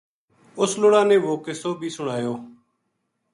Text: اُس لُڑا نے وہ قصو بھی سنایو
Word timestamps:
اُس 0.59 0.71
لُڑا 0.81 1.01
نے 1.09 1.15
وہ 1.25 1.33
قصو 1.45 1.71
بھی 1.79 1.89
سنایو 1.97 2.33